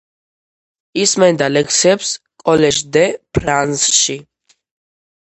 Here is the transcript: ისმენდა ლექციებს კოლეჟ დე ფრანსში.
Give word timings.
ისმენდა 1.01 1.51
ლექციებს 1.57 2.15
კოლეჟ 2.47 2.83
დე 2.99 3.07
ფრანსში. 3.35 4.21